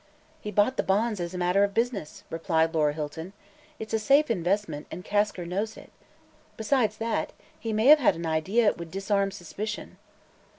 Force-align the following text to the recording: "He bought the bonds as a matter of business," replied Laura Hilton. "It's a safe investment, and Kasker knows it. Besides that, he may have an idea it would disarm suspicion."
"He 0.41 0.49
bought 0.49 0.77
the 0.77 0.81
bonds 0.81 1.19
as 1.19 1.35
a 1.35 1.37
matter 1.37 1.63
of 1.63 1.75
business," 1.75 2.23
replied 2.31 2.73
Laura 2.73 2.91
Hilton. 2.93 3.33
"It's 3.77 3.93
a 3.93 3.99
safe 3.99 4.31
investment, 4.31 4.87
and 4.89 5.05
Kasker 5.05 5.45
knows 5.45 5.77
it. 5.77 5.91
Besides 6.57 6.97
that, 6.97 7.33
he 7.59 7.71
may 7.71 7.85
have 7.85 8.15
an 8.15 8.25
idea 8.25 8.65
it 8.65 8.79
would 8.79 8.89
disarm 8.89 9.29
suspicion." 9.29 9.97